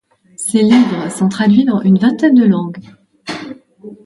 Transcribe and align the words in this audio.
Ses 0.35 0.63
livres 0.63 1.11
sont 1.11 1.29
traduits 1.29 1.63
dans 1.63 1.79
une 1.81 1.99
vingtaine 1.99 2.33
de 2.33 2.43
langues. 2.45 2.81